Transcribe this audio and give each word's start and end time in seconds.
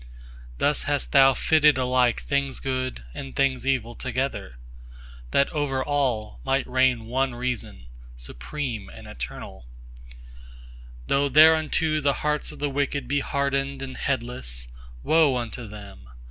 Thus 0.57 0.81
hast 0.89 1.11
Thou 1.11 1.35
fitted 1.35 1.77
alike 1.77 2.21
things 2.23 2.59
good 2.59 3.03
and 3.13 3.35
things 3.35 3.67
evil 3.67 3.93
together, 3.93 4.55
That 5.29 5.47
over 5.51 5.83
all 5.83 6.39
might 6.43 6.65
reign 6.65 7.05
one 7.05 7.35
Reason, 7.35 7.85
supreme 8.15 8.89
and 8.89 9.05
eternal; 9.07 9.67
Though 11.05 11.29
thereunto 11.29 12.01
the 12.01 12.13
hearts 12.25 12.51
of 12.51 12.57
the 12.57 12.67
wicked 12.71 13.07
be 13.07 13.19
hardened 13.19 13.83
and 13.83 13.95
headless—20Woe 13.95 15.37
unto 15.39 15.67
them! 15.67 16.07